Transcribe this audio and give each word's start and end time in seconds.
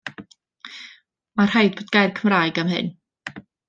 Mae'n 0.07 1.53
rhaid 1.53 1.79
bod 1.81 1.95
gair 1.99 2.17
Cymraeg 2.19 2.63
am 2.65 2.77
hyn? 2.77 2.95